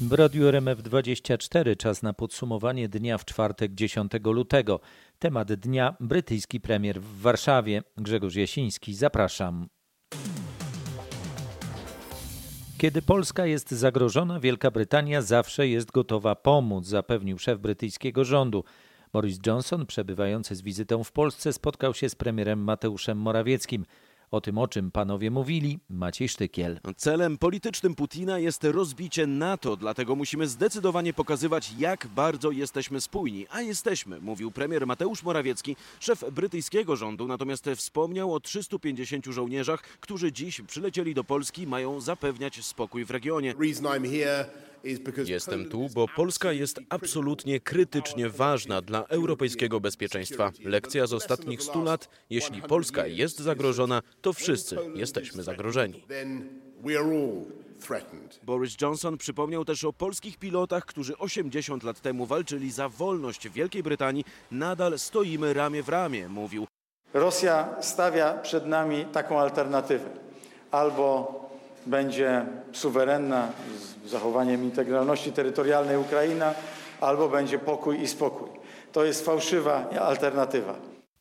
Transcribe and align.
W 0.00 0.12
Radiu 0.12 0.44
RMF24 0.44 1.76
czas 1.76 2.02
na 2.02 2.12
podsumowanie 2.12 2.88
dnia 2.88 3.18
w 3.18 3.24
czwartek 3.24 3.74
10 3.74 4.12
lutego. 4.24 4.80
Temat 5.18 5.52
dnia 5.52 5.96
brytyjski 6.00 6.60
premier 6.60 7.00
w 7.00 7.20
Warszawie. 7.20 7.82
Grzegorz 7.96 8.34
Jasiński, 8.34 8.94
zapraszam. 8.94 9.68
Kiedy 12.78 13.02
Polska 13.02 13.46
jest 13.46 13.70
zagrożona, 13.70 14.40
Wielka 14.40 14.70
Brytania 14.70 15.22
zawsze 15.22 15.68
jest 15.68 15.90
gotowa 15.90 16.34
pomóc, 16.34 16.86
zapewnił 16.86 17.38
szef 17.38 17.60
brytyjskiego 17.60 18.24
rządu. 18.24 18.64
Boris 19.12 19.38
Johnson, 19.46 19.86
przebywający 19.86 20.54
z 20.54 20.62
wizytą 20.62 21.04
w 21.04 21.12
Polsce, 21.12 21.52
spotkał 21.52 21.94
się 21.94 22.08
z 22.08 22.14
premierem 22.14 22.64
Mateuszem 22.64 23.18
Morawieckim. 23.18 23.84
O 24.30 24.40
tym, 24.40 24.58
o 24.58 24.68
czym 24.68 24.90
panowie 24.90 25.30
mówili, 25.30 25.78
Maciej 25.90 26.28
Sztykiel. 26.28 26.80
Celem 26.96 27.38
politycznym 27.38 27.94
Putina 27.94 28.38
jest 28.38 28.64
rozbicie 28.64 29.26
NATO, 29.26 29.76
dlatego 29.76 30.16
musimy 30.16 30.48
zdecydowanie 30.48 31.12
pokazywać, 31.12 31.72
jak 31.78 32.06
bardzo 32.06 32.50
jesteśmy 32.50 33.00
spójni. 33.00 33.46
A 33.50 33.60
jesteśmy, 33.60 34.20
mówił 34.20 34.50
premier 34.50 34.86
Mateusz 34.86 35.22
Morawiecki, 35.22 35.76
szef 36.00 36.24
brytyjskiego 36.32 36.96
rządu, 36.96 37.26
natomiast 37.26 37.70
wspomniał 37.76 38.34
o 38.34 38.40
350 38.40 39.26
żołnierzach, 39.26 39.82
którzy 39.82 40.32
dziś 40.32 40.60
przylecieli 40.60 41.14
do 41.14 41.24
Polski, 41.24 41.66
mają 41.66 42.00
zapewniać 42.00 42.64
spokój 42.64 43.04
w 43.04 43.10
regionie. 43.10 43.54
Jestem 45.26 45.68
tu, 45.68 45.88
bo 45.94 46.08
Polska 46.08 46.52
jest 46.52 46.80
absolutnie 46.88 47.60
krytycznie 47.60 48.28
ważna 48.28 48.82
dla 48.82 49.04
europejskiego 49.04 49.80
bezpieczeństwa. 49.80 50.52
Lekcja 50.64 51.06
z 51.06 51.12
ostatnich 51.12 51.62
100 51.62 51.82
lat, 51.82 52.08
jeśli 52.30 52.62
Polska 52.62 53.06
jest 53.06 53.38
zagrożona, 53.38 54.02
to 54.22 54.32
wszyscy 54.32 54.76
jesteśmy 54.94 55.42
zagrożeni. 55.42 56.04
Boris 58.42 58.76
Johnson 58.80 59.18
przypomniał 59.18 59.64
też 59.64 59.84
o 59.84 59.92
polskich 59.92 60.38
pilotach, 60.38 60.84
którzy 60.84 61.18
80 61.18 61.82
lat 61.82 62.00
temu 62.00 62.26
walczyli 62.26 62.70
za 62.70 62.88
wolność 62.88 63.48
Wielkiej 63.48 63.82
Brytanii. 63.82 64.24
Nadal 64.50 64.98
stoimy 64.98 65.54
ramię 65.54 65.82
w 65.82 65.88
ramię, 65.88 66.28
mówił. 66.28 66.66
Rosja 67.14 67.68
stawia 67.80 68.34
przed 68.34 68.66
nami 68.66 69.04
taką 69.12 69.40
alternatywę. 69.40 70.08
Albo 70.70 71.40
będzie 71.86 72.46
suwerenna 72.72 73.52
z 73.80 73.95
zachowaniem 74.08 74.64
integralności 74.64 75.32
terytorialnej 75.32 75.96
Ukraina, 75.96 76.54
albo 77.00 77.28
będzie 77.28 77.58
pokój 77.58 78.00
i 78.00 78.08
spokój. 78.08 78.48
To 78.92 79.04
jest 79.04 79.24
fałszywa 79.24 79.90
alternatywa. 80.00 80.74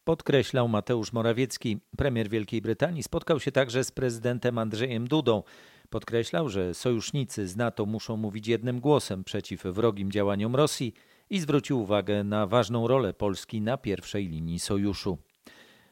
Podkreślał 0.03 0.67
Mateusz 0.67 1.13
Morawiecki. 1.13 1.77
Premier 1.97 2.29
Wielkiej 2.29 2.61
Brytanii 2.61 3.03
spotkał 3.03 3.39
się 3.39 3.51
także 3.51 3.83
z 3.83 3.91
prezydentem 3.91 4.57
Andrzejem 4.57 5.07
Dudą. 5.07 5.43
Podkreślał, 5.89 6.49
że 6.49 6.73
sojusznicy 6.73 7.47
z 7.47 7.55
NATO 7.55 7.85
muszą 7.85 8.17
mówić 8.17 8.47
jednym 8.47 8.79
głosem 8.79 9.23
przeciw 9.23 9.63
wrogim 9.63 10.11
działaniom 10.11 10.55
Rosji 10.55 10.93
i 11.29 11.39
zwrócił 11.39 11.81
uwagę 11.81 12.23
na 12.23 12.47
ważną 12.47 12.87
rolę 12.87 13.13
Polski 13.13 13.61
na 13.61 13.77
pierwszej 13.77 14.27
linii 14.27 14.59
sojuszu. 14.59 15.17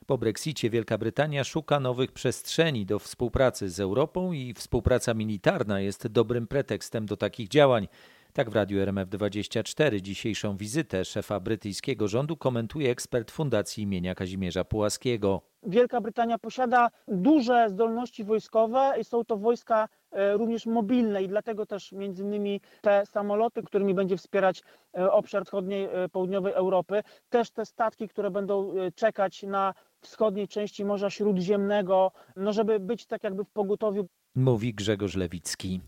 Po 0.08 0.18
Brexicie 0.18 0.69
Wielka 0.69 0.97
Brytania 0.97 1.44
szuka 1.44 1.80
nowych 1.80 2.12
przestrzeni 2.12 2.86
do 2.86 3.00
współpracy 3.00 3.69
z 3.69 3.80
Europą 3.80 4.31
i 4.31 4.53
współpraca 4.53 5.14
militarna 5.14 5.80
jest 5.80 6.08
dobrym 6.08 6.47
pretekstem 6.47 7.06
do 7.06 7.18
takich 7.18 7.47
działań. 7.47 7.88
Tak 8.34 8.50
w 8.50 8.56
Radiu 8.56 8.80
RMF24 8.80 10.02
dzisiejszą 10.02 10.58
wizytę 10.58 11.06
szefa 11.06 11.40
brytyjskiego 11.40 12.08
rządu 12.08 12.38
komentuje 12.38 12.92
ekspert 12.92 13.31
Fundacji 13.31 13.84
imienia 13.84 14.16
Kazimierza 14.16 14.63
Pułaskiego. 14.63 15.42
Wielka 15.63 16.02
Brytania 16.02 16.40
posiada 16.40 16.90
duże 17.08 17.69
zdolności 17.69 18.24
wojskowe 18.24 18.94
i 19.02 19.03
są 19.03 19.25
to 19.25 19.38
wojska 19.38 19.90
również 20.34 20.66
mobilne 20.66 21.24
i 21.24 21.28
dlatego 21.28 21.66
też 21.66 21.92
między 21.92 22.24
innymi 22.24 22.62
te 22.81 23.06
samoloty, 23.06 23.63
którymi 23.63 23.94
będzie 23.94 24.18
wspierać 24.18 24.63
obszar 24.94 25.46
wschodniej, 25.46 25.90
południowej 26.12 26.53
Europy, 26.53 27.03
też 27.30 27.52
te 27.52 27.66
statki, 27.66 28.08
które 28.08 28.31
będą 28.31 28.74
czekać 28.96 29.44
na 29.44 29.74
wschodniej 30.08 30.47
części 30.47 30.86
Morza 30.86 31.09
Śródziemnego, 31.09 32.12
no 32.36 32.53
żeby 32.53 32.80
być 32.80 33.06
tak 33.06 33.24
jakby 33.24 33.44
w 33.44 33.50
pogotowiu. 33.50 34.08
Mówi 34.36 34.74
Grzegorz 34.74 35.16
Lewicki. 35.16 35.81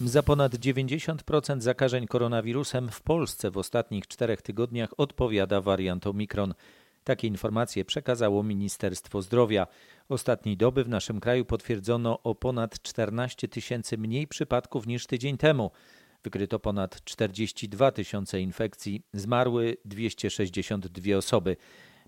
Za 0.00 0.22
ponad 0.22 0.52
90% 0.52 1.60
zakażeń 1.60 2.06
koronawirusem 2.06 2.88
w 2.88 3.02
Polsce 3.02 3.50
w 3.50 3.58
ostatnich 3.58 4.06
czterech 4.06 4.42
tygodniach 4.42 4.90
odpowiada 4.96 5.60
wariant 5.60 6.06
Omikron. 6.06 6.54
Takie 7.04 7.28
informacje 7.28 7.84
przekazało 7.84 8.42
Ministerstwo 8.42 9.22
Zdrowia. 9.22 9.66
Ostatniej 10.08 10.56
doby 10.56 10.84
w 10.84 10.88
naszym 10.88 11.20
kraju 11.20 11.44
potwierdzono 11.44 12.22
o 12.22 12.34
ponad 12.34 12.82
14 12.82 13.48
tysięcy 13.48 13.98
mniej 13.98 14.26
przypadków 14.26 14.86
niż 14.86 15.06
tydzień 15.06 15.36
temu. 15.36 15.70
Wykryto 16.24 16.58
ponad 16.58 17.04
42 17.04 17.92
tysiące 17.92 18.40
infekcji, 18.40 19.02
zmarły 19.12 19.76
262 19.84 21.16
osoby. 21.16 21.56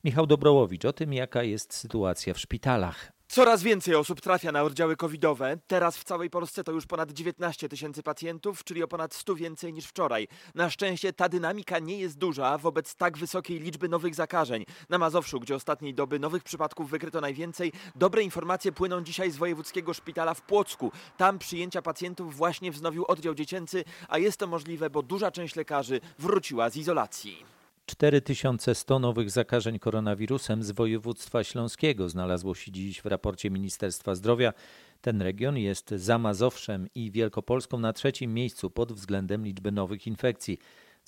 Michał 0.05 0.27
Dobrołowicz 0.27 0.85
o 0.85 0.93
tym, 0.93 1.13
jaka 1.13 1.43
jest 1.43 1.75
sytuacja 1.75 2.35
w 2.35 2.39
szpitalach. 2.39 3.16
Coraz 3.29 3.63
więcej 3.63 3.95
osób 3.95 4.21
trafia 4.21 4.53
na 4.53 4.63
oddziały 4.63 4.97
covidowe. 4.97 5.59
Teraz 5.67 5.99
w 5.99 6.05
całej 6.05 6.31
Polsce 6.31 6.65
to 6.65 6.73
już 6.73 6.87
ponad 6.87 7.13
19 7.13 7.69
tysięcy 7.69 8.03
pacjentów, 8.03 8.65
czyli 8.65 8.83
o 8.83 8.89
ponad 8.89 9.15
100 9.15 9.35
więcej 9.35 9.73
niż 9.73 9.87
wczoraj. 9.87 10.29
Na 10.55 10.71
szczęście 10.71 11.13
ta 11.13 11.29
dynamika 11.29 11.79
nie 11.79 11.99
jest 11.99 12.19
duża 12.19 12.59
wobec 12.59 12.95
tak 12.95 13.19
wysokiej 13.19 13.61
liczby 13.61 13.89
nowych 13.89 14.15
zakażeń. 14.15 14.65
Na 14.89 14.99
Mazowszu, 14.99 15.41
gdzie 15.41 15.55
ostatniej 15.55 15.95
doby 15.95 16.19
nowych 16.19 16.45
przypadków 16.45 16.91
wykryto 16.91 17.21
najwięcej, 17.21 17.73
dobre 17.95 18.23
informacje 18.23 18.73
płyną 18.73 19.01
dzisiaj 19.01 19.31
z 19.31 19.37
Wojewódzkiego 19.37 19.95
Szpitala 19.95 20.35
w 20.35 20.43
Płocku. 20.43 20.93
Tam 21.17 21.39
przyjęcia 21.39 21.83
pacjentów 21.83 22.37
właśnie 22.37 22.73
wznowił 22.73 23.05
oddział 23.09 23.35
dziecięcy, 23.35 23.85
a 24.09 24.19
jest 24.19 24.39
to 24.39 24.47
możliwe, 24.47 24.91
bo 24.91 25.03
duża 25.03 25.31
część 25.31 25.57
lekarzy 25.57 26.01
wróciła 26.19 26.71
z 26.71 26.77
izolacji. 26.77 27.56
4100 27.87 28.99
nowych 28.99 29.31
zakażeń 29.31 29.79
koronawirusem 29.79 30.63
z 30.63 30.71
województwa 30.71 31.45
śląskiego 31.45 32.09
znalazło 32.09 32.55
się 32.55 32.73
dziś 32.73 33.03
w 33.03 33.07
raporcie 33.07 33.51
Ministerstwa 33.51 34.15
Zdrowia. 34.15 34.53
Ten 35.01 35.23
region 35.23 35.59
jest 35.59 35.91
za 35.91 36.19
Mazowszem 36.19 36.89
i 36.95 37.11
Wielkopolską 37.11 37.79
na 37.79 37.93
trzecim 37.93 38.35
miejscu 38.35 38.71
pod 38.71 38.93
względem 38.93 39.45
liczby 39.45 39.73
nowych 39.73 40.07
infekcji. 40.07 40.59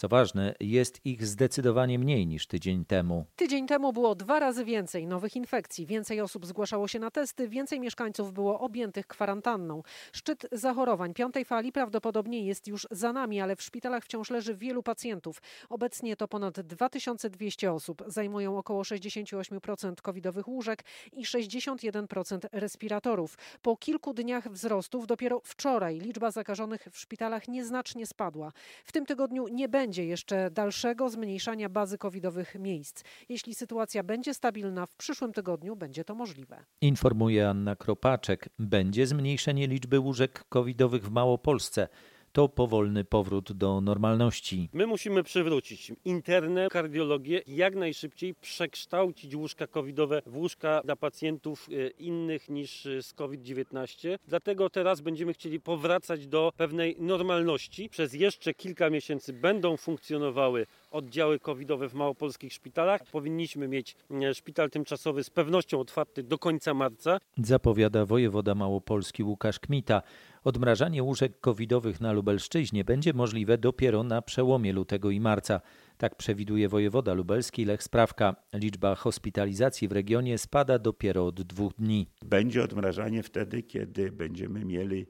Co 0.00 0.08
ważne, 0.08 0.54
jest 0.60 1.00
ich 1.06 1.26
zdecydowanie 1.26 1.98
mniej 1.98 2.26
niż 2.26 2.46
tydzień 2.46 2.84
temu. 2.84 3.24
Tydzień 3.36 3.66
temu 3.66 3.92
było 3.92 4.14
dwa 4.14 4.40
razy 4.40 4.64
więcej 4.64 5.06
nowych 5.06 5.36
infekcji, 5.36 5.86
więcej 5.86 6.20
osób 6.20 6.46
zgłaszało 6.46 6.88
się 6.88 6.98
na 6.98 7.10
testy, 7.10 7.48
więcej 7.48 7.80
mieszkańców 7.80 8.32
było 8.32 8.60
objętych 8.60 9.06
kwarantanną. 9.06 9.82
Szczyt 10.12 10.46
zachorowań 10.52 11.14
piątej 11.14 11.44
fali 11.44 11.72
prawdopodobnie 11.72 12.46
jest 12.46 12.68
już 12.68 12.86
za 12.90 13.12
nami, 13.12 13.40
ale 13.40 13.56
w 13.56 13.62
szpitalach 13.62 14.04
wciąż 14.04 14.30
leży 14.30 14.54
wielu 14.54 14.82
pacjentów. 14.82 15.42
Obecnie 15.68 16.16
to 16.16 16.28
ponad 16.28 16.60
2200 16.60 17.72
osób, 17.72 18.02
zajmują 18.06 18.58
około 18.58 18.82
68% 18.82 19.94
covidowych 20.02 20.48
łóżek 20.48 20.84
i 21.12 21.24
61% 21.24 22.38
respiratorów. 22.52 23.38
Po 23.62 23.76
kilku 23.76 24.14
dniach 24.14 24.48
wzrostów 24.48 25.06
dopiero 25.06 25.40
wczoraj 25.44 25.98
liczba 25.98 26.30
zakażonych 26.30 26.88
w 26.92 26.98
szpitalach 26.98 27.48
nieznacznie 27.48 28.06
spadła. 28.06 28.52
W 28.84 28.92
tym 28.92 29.06
tygodniu 29.06 29.48
nie 29.48 29.68
będzie 29.68 29.87
będzie 29.88 30.06
jeszcze 30.06 30.50
dalszego 30.50 31.10
zmniejszania 31.10 31.68
bazy 31.68 31.98
covidowych 31.98 32.54
miejsc. 32.58 33.02
Jeśli 33.28 33.54
sytuacja 33.54 34.02
będzie 34.02 34.34
stabilna 34.34 34.86
w 34.86 34.94
przyszłym 34.94 35.32
tygodniu, 35.32 35.76
będzie 35.76 36.04
to 36.04 36.14
możliwe. 36.14 36.64
Informuje 36.80 37.48
Anna 37.48 37.76
Kropaczek. 37.76 38.48
Będzie 38.58 39.06
zmniejszenie 39.06 39.66
liczby 39.66 39.98
łóżek 40.00 40.44
covidowych 40.48 41.04
w 41.04 41.10
Małopolsce 41.10 41.88
to 42.32 42.48
powolny 42.48 43.04
powrót 43.04 43.52
do 43.52 43.80
normalności. 43.80 44.68
My 44.72 44.86
musimy 44.86 45.22
przywrócić 45.22 45.92
internet, 46.04 46.72
kardiologię, 46.72 47.42
jak 47.46 47.74
najszybciej 47.74 48.34
przekształcić 48.34 49.34
łóżka 49.34 49.66
covidowe 49.66 50.22
w 50.26 50.36
łóżka 50.36 50.80
dla 50.84 50.96
pacjentów 50.96 51.68
innych 51.98 52.48
niż 52.48 52.88
z 53.02 53.14
COVID-19. 53.14 54.18
Dlatego 54.28 54.70
teraz 54.70 55.00
będziemy 55.00 55.32
chcieli 55.32 55.60
powracać 55.60 56.26
do 56.26 56.52
pewnej 56.56 56.96
normalności. 56.98 57.88
Przez 57.88 58.14
jeszcze 58.14 58.54
kilka 58.54 58.90
miesięcy 58.90 59.32
będą 59.32 59.76
funkcjonowały 59.76 60.66
oddziały 60.90 61.38
covidowe 61.38 61.88
w 61.88 61.94
małopolskich 61.94 62.52
szpitalach. 62.52 63.04
Powinniśmy 63.12 63.68
mieć 63.68 63.96
e, 64.10 64.34
szpital 64.34 64.70
tymczasowy 64.70 65.24
z 65.24 65.30
pewnością 65.30 65.80
otwarty 65.80 66.22
do 66.22 66.38
końca 66.38 66.74
marca. 66.74 67.18
Zapowiada 67.38 68.06
wojewoda 68.06 68.54
małopolski 68.54 69.22
Łukasz 69.22 69.58
Kmita. 69.58 70.02
Odmrażanie 70.44 71.02
łóżek 71.02 71.40
covidowych 71.40 72.00
na 72.00 72.12
Lubelszczyźnie 72.12 72.84
będzie 72.84 73.12
możliwe 73.12 73.58
dopiero 73.58 74.02
na 74.02 74.22
przełomie 74.22 74.72
lutego 74.72 75.10
i 75.10 75.20
marca. 75.20 75.60
Tak 75.98 76.16
przewiduje 76.16 76.68
wojewoda 76.68 77.14
lubelski 77.14 77.64
Lech 77.64 77.82
Sprawka. 77.82 78.36
Liczba 78.54 78.94
hospitalizacji 78.94 79.88
w 79.88 79.92
regionie 79.92 80.38
spada 80.38 80.78
dopiero 80.78 81.26
od 81.26 81.42
dwóch 81.42 81.74
dni. 81.74 82.06
Będzie 82.24 82.64
odmrażanie 82.64 83.22
wtedy, 83.22 83.62
kiedy 83.62 84.12
będziemy 84.12 84.64
mieli 84.64 85.06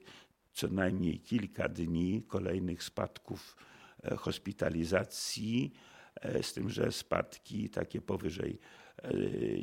co 0.53 0.69
najmniej 0.69 1.21
kilka 1.21 1.69
dni 1.69 2.23
kolejnych 2.23 2.83
spadków 2.83 3.57
e, 4.05 4.17
hospitalizacji, 4.17 5.73
e, 6.21 6.43
z 6.43 6.53
tym, 6.53 6.71
że 6.71 6.93
spadki 6.93 7.71
takie 7.71 8.01
powyżej 8.01 8.59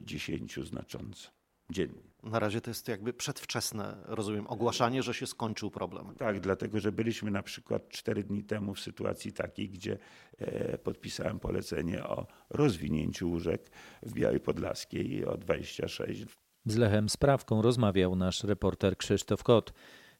10 0.02 0.60
znacząco 0.64 1.30
dziennie. 1.70 2.02
Na 2.26 2.40
razie 2.40 2.62
to 2.62 2.70
jest 2.70 2.88
jakby 2.88 3.14
przedwczesne, 3.14 3.98
rozumiem, 4.06 4.48
ogłaszanie, 4.48 5.04
że 5.04 5.14
się 5.14 5.28
skończył 5.28 5.72
problem. 5.72 6.16
Tak, 6.18 6.40
dlatego 6.40 6.80
że 6.80 6.92
byliśmy 6.92 7.32
na 7.32 7.44
przykład 7.44 7.90
4 7.90 8.24
dni 8.24 8.44
temu 8.44 8.74
w 8.74 8.80
sytuacji 8.80 9.34
takiej, 9.34 9.70
gdzie 9.70 9.98
e, 10.38 10.78
podpisałem 10.78 11.40
polecenie 11.40 12.04
o 12.04 12.28
rozwinięciu 12.50 13.30
łóżek 13.30 13.72
w 14.04 14.14
Białej 14.14 14.40
Podlaskiej 14.40 15.26
o 15.26 15.38
26. 15.38 16.26
Z 16.66 16.76
Lechem 16.76 17.10
Sprawką 17.10 17.62
rozmawiał 17.62 18.16
nasz 18.16 18.44
reporter 18.44 18.98
Krzysztof 18.98 19.44
Kot. 19.44 19.74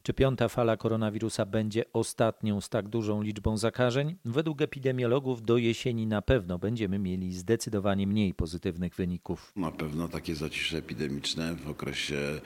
Czy 0.06 0.14
piąta 0.14 0.48
fala 0.48 0.76
koronawirusa 0.76 1.46
będzie 1.46 1.84
ostatnią 1.92 2.60
z 2.60 2.68
tak 2.68 2.88
dużą 2.88 3.22
liczbą 3.22 3.56
zakażeń? 3.56 4.16
Według 4.24 4.62
epidemiologów 4.62 5.42
do 5.42 5.56
jesieni 5.56 6.06
na 6.06 6.22
pewno 6.22 6.58
będziemy 6.58 6.98
mieli 6.98 7.32
zdecydowanie 7.34 8.06
mniej 8.06 8.34
pozytywnych 8.34 8.94
wyników. 8.94 9.52
Na 9.56 9.70
pewno 9.70 10.08
takie 10.08 10.34
zacisze 10.34 10.78
epidemiczne 10.78 11.54
w 11.54 11.70
okresie 11.70 12.40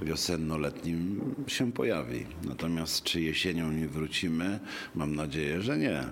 wiosenno-letnim 0.00 1.20
się 1.46 1.72
pojawi. 1.72 2.26
Natomiast 2.44 3.02
czy 3.02 3.20
jesienią 3.20 3.72
nie 3.72 3.88
wrócimy? 3.88 4.60
Mam 4.94 5.16
nadzieję, 5.16 5.62
że 5.62 5.78
nie. 5.78 6.04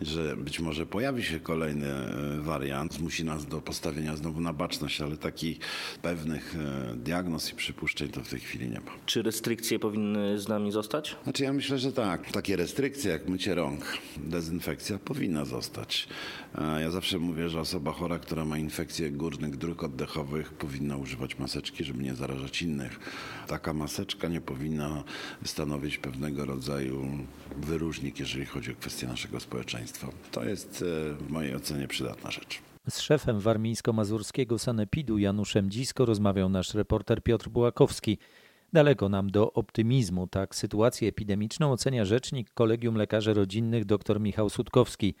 Że 0.00 0.36
być 0.36 0.60
może 0.60 0.86
pojawi 0.86 1.22
się 1.22 1.40
kolejny 1.40 1.86
e, 1.86 2.40
wariant, 2.40 2.94
zmusi 2.94 3.24
nas 3.24 3.46
do 3.46 3.60
postawienia 3.60 4.16
znowu 4.16 4.40
na 4.40 4.52
baczność, 4.52 5.00
ale 5.00 5.16
takich 5.16 5.58
pewnych 6.02 6.56
e, 6.56 6.96
diagnoz 6.96 7.52
i 7.52 7.54
przypuszczeń 7.54 8.08
to 8.08 8.24
w 8.24 8.28
tej 8.28 8.40
chwili 8.40 8.68
nie 8.68 8.80
ma. 8.80 8.90
Czy 9.06 9.22
restrykcje 9.22 9.78
powinny 9.78 10.39
z 10.40 10.48
nami 10.48 10.72
zostać? 10.72 11.16
Znaczy 11.24 11.44
ja 11.44 11.52
myślę, 11.52 11.78
że 11.78 11.92
tak. 11.92 12.32
Takie 12.32 12.56
restrykcje 12.56 13.12
jak 13.12 13.28
mycie 13.28 13.54
rąk, 13.54 13.84
dezynfekcja 14.16 14.98
powinna 14.98 15.44
zostać. 15.44 16.08
Ja 16.80 16.90
zawsze 16.90 17.18
mówię, 17.18 17.48
że 17.48 17.60
osoba 17.60 17.92
chora, 17.92 18.18
która 18.18 18.44
ma 18.44 18.58
infekcję 18.58 19.10
górnych 19.10 19.56
dróg 19.56 19.84
oddechowych 19.84 20.52
powinna 20.52 20.96
używać 20.96 21.38
maseczki, 21.38 21.84
żeby 21.84 22.02
nie 22.02 22.14
zarażać 22.14 22.62
innych. 22.62 22.98
Taka 23.46 23.72
maseczka 23.72 24.28
nie 24.28 24.40
powinna 24.40 25.04
stanowić 25.44 25.98
pewnego 25.98 26.44
rodzaju 26.44 27.08
wyróżnik, 27.56 28.20
jeżeli 28.20 28.46
chodzi 28.46 28.72
o 28.72 28.74
kwestię 28.74 29.06
naszego 29.06 29.40
społeczeństwa. 29.40 30.08
To 30.32 30.44
jest 30.44 30.84
e, 31.10 31.14
w 31.14 31.30
mojej 31.30 31.54
ocenie 31.56 31.88
przydatna 31.88 32.30
rzecz. 32.30 32.58
Z 32.90 33.00
szefem 33.00 33.40
warmińsko-mazurskiego 33.40 34.58
sanepidu 34.58 35.18
Januszem 35.18 35.70
Dzisko 35.70 36.04
rozmawiał 36.04 36.48
nasz 36.48 36.74
reporter 36.74 37.22
Piotr 37.22 37.48
Bułakowski. 37.48 38.18
Daleko 38.72 39.08
nam 39.08 39.30
do 39.30 39.52
optymizmu, 39.52 40.26
tak 40.26 40.54
sytuację 40.54 41.08
epidemiczną 41.08 41.72
ocenia 41.72 42.04
rzecznik 42.04 42.50
Kolegium 42.54 42.94
Lekarzy 42.94 43.34
Rodzinnych 43.34 43.84
dr 43.84 44.20
Michał 44.20 44.50
Sutkowski. 44.50 45.14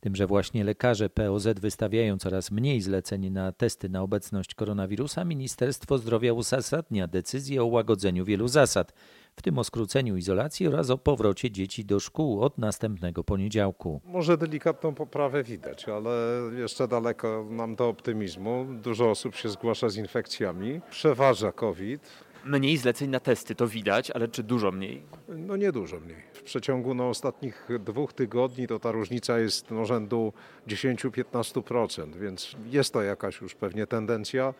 Tym, 0.00 0.16
że 0.16 0.26
właśnie 0.26 0.64
lekarze 0.64 1.10
POZ 1.10 1.46
wystawiają 1.60 2.18
coraz 2.18 2.50
mniej 2.50 2.80
zleceń 2.80 3.30
na 3.30 3.52
testy 3.52 3.88
na 3.88 4.02
obecność 4.02 4.54
koronawirusa, 4.54 5.24
Ministerstwo 5.24 5.98
Zdrowia 5.98 6.32
uzasadnia 6.32 7.08
decyzję 7.08 7.62
o 7.62 7.66
łagodzeniu 7.66 8.24
wielu 8.24 8.48
zasad, 8.48 8.92
w 9.36 9.42
tym 9.42 9.58
o 9.58 9.64
skróceniu 9.64 10.16
izolacji 10.16 10.66
oraz 10.66 10.90
o 10.90 10.98
powrocie 10.98 11.50
dzieci 11.50 11.84
do 11.84 12.00
szkół 12.00 12.42
od 12.42 12.58
następnego 12.58 13.24
poniedziałku. 13.24 14.00
Może 14.04 14.38
delikatną 14.38 14.94
poprawę 14.94 15.44
widać, 15.44 15.88
ale 15.88 16.10
jeszcze 16.56 16.88
daleko 16.88 17.46
nam 17.50 17.76
do 17.76 17.88
optymizmu. 17.88 18.66
Dużo 18.82 19.10
osób 19.10 19.34
się 19.34 19.48
zgłasza 19.48 19.88
z 19.88 19.96
infekcjami, 19.96 20.80
przeważa 20.90 21.52
COVID. 21.52 22.31
Mniej 22.44 22.76
zleceń 22.76 23.10
na 23.10 23.20
testy 23.20 23.54
to 23.54 23.68
widać, 23.68 24.10
ale 24.10 24.28
czy 24.28 24.42
dużo 24.42 24.72
mniej? 24.72 25.02
No 25.28 25.56
nie 25.56 25.72
dużo 25.72 26.00
mniej. 26.00 26.22
W 26.32 26.42
przeciągu 26.42 26.94
no, 26.94 27.08
ostatnich 27.08 27.68
dwóch 27.80 28.12
tygodni 28.12 28.66
to 28.66 28.78
ta 28.78 28.92
różnica 28.92 29.38
jest 29.38 29.70
no, 29.70 29.84
rzędu 29.84 30.32
10-15%, 30.68 32.16
więc 32.16 32.56
jest 32.70 32.92
to 32.92 33.02
jakaś 33.02 33.40
już 33.40 33.54
pewnie 33.54 33.86
tendencja, 33.86 34.54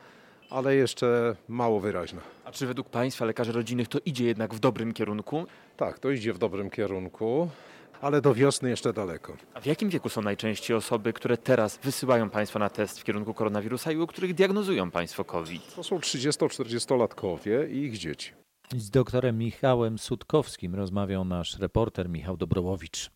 ale 0.51 0.75
jeszcze 0.75 1.37
mało 1.49 1.81
wyraźna. 1.81 2.21
A 2.45 2.53
czy 2.53 2.67
według 2.67 2.89
Państwa, 2.89 3.25
lekarzy 3.25 3.53
rodzinnych, 3.53 3.89
to 3.89 3.99
idzie 4.05 4.27
jednak 4.27 4.55
w 4.55 4.59
dobrym 4.59 4.93
kierunku? 4.93 5.47
Tak, 5.77 5.99
to 5.99 6.11
idzie 6.11 6.33
w 6.33 6.39
dobrym 6.39 6.71
kierunku 6.71 7.49
ale 8.03 8.21
do 8.21 8.35
wiosny 8.35 8.71
jeszcze 8.71 8.93
daleko. 8.93 9.37
A 9.55 9.61
w 9.61 9.67
jakim 9.67 9.89
wieku 9.89 10.09
są 10.09 10.23
najczęściej 10.23 10.77
osoby, 10.77 11.13
które 11.13 11.37
teraz 11.37 11.79
wysyłają 11.83 12.31
Państwo 12.31 12.59
na 12.59 12.71
test 12.71 13.01
w 13.01 13.05
kierunku 13.05 13.35
koronawirusa 13.35 13.93
i 13.93 13.97
u 13.97 14.07
których 14.07 14.35
diagnozują 14.35 14.91
Państwo 14.91 15.25
COVID? 15.25 15.75
To 15.75 15.83
są 15.83 15.99
30-40-latkowie 15.99 17.71
i 17.71 17.77
ich 17.77 17.99
dzieci. 17.99 18.33
Z 18.77 18.91
doktorem 18.91 19.39
Michałem 19.39 19.99
Sutkowskim 19.99 20.75
rozmawiał 20.75 21.25
nasz 21.25 21.59
reporter 21.59 22.09
Michał 22.09 22.37
Dobrołowicz. 22.37 23.11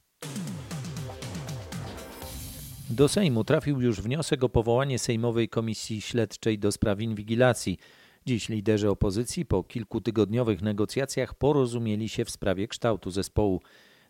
Do 2.90 3.08
Sejmu 3.08 3.44
trafił 3.44 3.80
już 3.80 4.00
wniosek 4.00 4.44
o 4.44 4.48
powołanie 4.48 4.98
Sejmowej 4.98 5.48
Komisji 5.48 6.00
Śledczej 6.00 6.58
do 6.58 6.72
spraw 6.72 7.00
inwigilacji. 7.00 7.78
Dziś 8.26 8.48
liderzy 8.48 8.90
opozycji 8.90 9.46
po 9.46 9.62
kilkutygodniowych 9.62 10.62
negocjacjach 10.62 11.34
porozumieli 11.34 12.08
się 12.08 12.24
w 12.24 12.30
sprawie 12.30 12.68
kształtu 12.68 13.10
zespołu. 13.10 13.60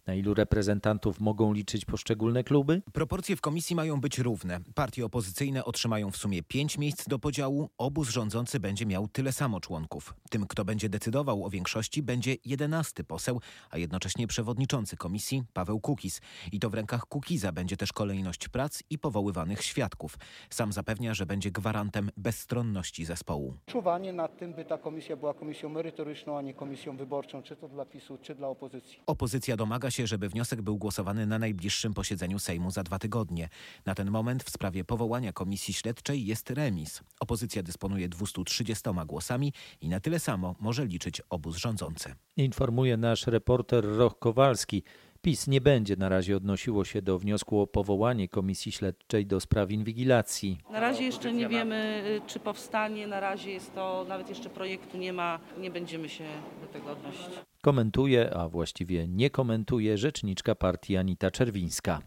Na 0.06 0.14
ilu 0.14 0.34
reprezentantów 0.34 1.20
mogą 1.20 1.52
liczyć 1.52 1.84
poszczególne 1.84 2.44
kluby? 2.44 2.82
Proporcje 2.92 3.36
w 3.36 3.40
komisji 3.40 3.76
mają 3.76 4.00
być 4.00 4.18
równe. 4.18 4.60
Partie 4.74 5.04
opozycyjne 5.04 5.64
otrzymają 5.64 6.10
w 6.10 6.16
sumie 6.16 6.42
pięć 6.42 6.78
miejsc 6.78 7.08
do 7.08 7.18
podziału, 7.18 7.70
obóz 7.78 8.08
rządzący 8.08 8.60
będzie 8.60 8.86
miał 8.86 9.08
tyle 9.08 9.32
samo 9.32 9.60
członków. 9.60 10.14
Tym, 10.30 10.46
kto 10.46 10.64
będzie 10.64 10.88
decydował 10.88 11.44
o 11.44 11.50
większości, 11.50 12.02
będzie 12.02 12.36
jedenasty 12.44 13.04
poseł, 13.04 13.40
a 13.70 13.78
jednocześnie 13.78 14.26
przewodniczący 14.26 14.96
komisji 14.96 15.42
Paweł 15.52 15.80
Kukiz. 15.80 16.20
I 16.52 16.60
to 16.60 16.70
w 16.70 16.74
rękach 16.74 17.06
Kukiza 17.06 17.52
będzie 17.52 17.76
też 17.76 17.92
kolejność 17.92 18.48
prac 18.48 18.82
i 18.90 18.98
powoływanych 18.98 19.62
świadków. 19.62 20.18
Sam 20.50 20.72
zapewnia, 20.72 21.14
że 21.14 21.26
będzie 21.26 21.50
gwarantem 21.50 22.10
bezstronności 22.16 23.04
zespołu. 23.04 23.54
Czuwanie 23.66 24.12
nad 24.12 24.38
tym, 24.38 24.54
by 24.54 24.64
ta 24.64 24.78
komisja 24.78 25.16
była 25.16 25.34
komisją 25.34 25.68
merytoryczną, 25.68 26.38
a 26.38 26.42
nie 26.42 26.54
komisją 26.54 26.96
wyborczą, 26.96 27.42
czy 27.42 27.56
to 27.56 27.68
dla 27.68 27.84
PiSu, 27.84 28.18
czy 28.22 28.34
dla 28.34 28.48
opozycji. 28.48 28.98
Opozycja 29.06 29.56
domaga 29.56 29.90
się 29.95 29.95
się, 29.96 30.06
żeby 30.06 30.28
wniosek 30.28 30.62
był 30.62 30.78
głosowany 30.78 31.26
na 31.26 31.38
najbliższym 31.38 31.94
posiedzeniu 31.94 32.38
Sejmu 32.38 32.70
za 32.70 32.82
dwa 32.82 32.98
tygodnie. 32.98 33.48
Na 33.86 33.94
ten 33.94 34.10
moment 34.10 34.44
w 34.44 34.50
sprawie 34.50 34.84
powołania 34.84 35.32
komisji 35.32 35.74
śledczej 35.74 36.26
jest 36.26 36.50
remis. 36.50 37.02
Opozycja 37.20 37.62
dysponuje 37.62 38.08
230 38.08 38.84
głosami 39.06 39.52
i 39.80 39.88
na 39.88 40.00
tyle 40.00 40.18
samo 40.18 40.54
może 40.60 40.86
liczyć 40.86 41.22
obóz 41.30 41.56
rządzący. 41.56 42.14
Informuje 42.36 42.96
nasz 42.96 43.26
reporter 43.26 43.84
Roch 43.84 44.18
Kowalski. 44.18 44.82
PiS 45.26 45.46
nie 45.46 45.60
będzie 45.60 45.96
na 45.96 46.08
razie 46.08 46.36
odnosiło 46.36 46.84
się 46.84 47.02
do 47.02 47.18
wniosku 47.18 47.60
o 47.60 47.66
powołanie 47.66 48.28
Komisji 48.28 48.72
Śledczej 48.72 49.26
do 49.26 49.40
spraw 49.40 49.70
inwigilacji. 49.70 50.58
Na 50.72 50.80
razie 50.80 51.04
jeszcze 51.04 51.32
nie 51.32 51.48
wiemy, 51.48 52.02
y, 52.24 52.28
czy 52.28 52.40
powstanie. 52.40 53.06
Na 53.06 53.20
razie 53.20 53.50
jest 53.50 53.74
to, 53.74 54.06
nawet 54.08 54.28
jeszcze 54.28 54.50
projektu 54.50 54.98
nie 54.98 55.12
ma. 55.12 55.38
Nie 55.58 55.70
będziemy 55.70 56.08
się 56.08 56.24
do 56.60 56.66
tego 56.66 56.90
odnosić. 56.90 57.26
Komentuje, 57.62 58.34
a 58.34 58.48
właściwie 58.48 59.08
nie 59.08 59.30
komentuje 59.30 59.98
rzeczniczka 59.98 60.54
partii 60.54 60.96
Anita 60.96 61.30
Czerwińska. 61.30 62.02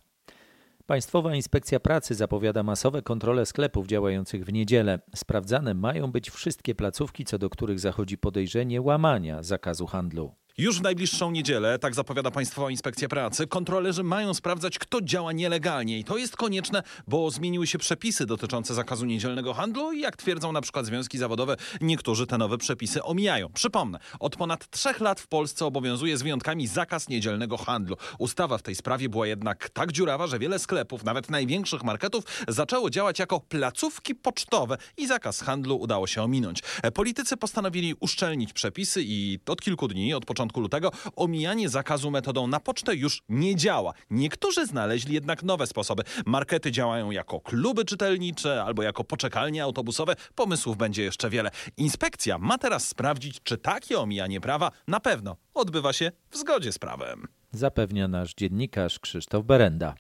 Państwowa 0.86 1.36
Inspekcja 1.36 1.80
Pracy 1.80 2.16
zapowiada 2.16 2.64
masowe 2.64 3.02
kontrole 3.02 3.46
sklepów 3.46 3.88
działających 3.88 4.46
w 4.46 4.54
niedzielę. 4.54 5.00
Sprawdzane 5.16 5.74
mają 5.74 6.12
być 6.12 6.30
wszystkie 6.30 6.76
placówki, 6.76 7.26
co 7.26 7.38
do 7.38 7.50
których 7.50 7.80
zachodzi 7.80 8.18
podejrzenie 8.18 8.82
łamania 8.82 9.44
zakazu 9.44 9.88
handlu. 9.88 10.32
Już 10.60 10.80
w 10.80 10.82
najbliższą 10.82 11.32
niedzielę, 11.32 11.80
tak 11.80 11.96
zapowiada 11.96 12.32
Państwowa 12.32 12.72
Inspekcja 12.72 13.08
Pracy, 13.08 13.48
kontrolerzy 13.48 14.04
mają 14.04 14.34
sprawdzać, 14.34 14.80
kto 14.80 15.02
działa 15.02 15.32
nielegalnie. 15.32 16.00
I 16.00 16.04
to 16.04 16.18
jest 16.18 16.36
konieczne, 16.36 16.84
bo 17.08 17.32
zmieniły 17.32 17.68
się 17.68 17.78
przepisy 17.78 18.26
dotyczące 18.26 18.74
zakazu 18.74 19.06
niedzielnego 19.06 19.54
handlu 19.54 19.92
i 19.92 20.02
jak 20.02 20.18
twierdzą 20.18 20.52
na 20.52 20.62
przykład 20.62 20.86
związki 20.86 21.18
zawodowe, 21.18 21.56
niektórzy 21.82 22.28
te 22.28 22.38
nowe 22.38 22.58
przepisy 22.58 23.04
omijają. 23.04 23.50
Przypomnę, 23.54 24.00
od 24.20 24.36
ponad 24.36 24.70
trzech 24.70 25.00
lat 25.00 25.20
w 25.20 25.28
Polsce 25.28 25.66
obowiązuje 25.66 26.18
z 26.18 26.22
wyjątkami 26.22 26.68
zakaz 26.68 27.10
niedzielnego 27.10 27.58
handlu. 27.58 27.96
Ustawa 28.18 28.58
w 28.58 28.62
tej 28.62 28.76
sprawie 28.76 29.10
była 29.10 29.28
jednak 29.28 29.70
tak 29.70 29.92
dziurawa, 29.92 30.28
że 30.28 30.40
wiele 30.40 30.60
sklepów, 30.60 31.04
nawet 31.04 31.30
największych 31.30 31.84
marketów, 31.84 32.24
zaczęło 32.48 32.90
działać 32.90 33.20
jako 33.20 33.40
placówki 33.40 34.16
pocztowe 34.16 34.78
i 34.98 35.08
zakaz 35.08 35.42
handlu 35.42 35.76
udało 35.76 36.08
się 36.08 36.24
ominąć. 36.24 36.62
Politycy 36.94 37.38
postanowili 37.38 37.96
uszczelnić 38.00 38.54
przepisy 38.54 39.04
i 39.06 39.40
od 39.48 39.62
kilku 39.62 39.88
dni, 39.88 40.14
od 40.14 40.26
początku 40.26 40.49
początku 40.50 40.62
lutego, 40.62 40.92
omijanie 41.16 41.70
zakazu 41.70 42.12
metodą 42.12 42.48
na 42.48 42.60
pocztę 42.60 42.96
już 42.96 43.24
nie 43.30 43.56
działa. 43.56 43.94
Niektórzy 44.10 44.66
znaleźli 44.66 45.14
jednak 45.14 45.44
nowe 45.44 45.68
sposoby. 45.68 46.04
Markety 46.26 46.72
działają 46.72 47.12
jako 47.12 47.40
kluby 47.40 47.86
czytelnicze 47.86 48.64
albo 48.64 48.84
jako 48.84 49.04
poczekalnie 49.04 49.64
autobusowe. 49.64 50.16
Pomysłów 50.36 50.78
będzie 50.78 51.04
jeszcze 51.04 51.30
wiele. 51.30 51.52
Inspekcja 51.78 52.38
ma 52.38 52.58
teraz 52.58 52.88
sprawdzić, 52.88 53.40
czy 53.44 53.58
takie 53.58 54.00
omijanie 54.00 54.42
prawa 54.42 54.72
na 54.88 55.00
pewno 55.00 55.36
odbywa 55.54 55.94
się 55.94 56.12
w 56.32 56.38
zgodzie 56.38 56.72
z 56.72 56.80
prawem. 56.80 57.28
Zapewnia 57.52 58.08
nasz 58.08 58.34
dziennikarz 58.34 59.00
Krzysztof 59.00 59.46
Berenda. 59.46 59.96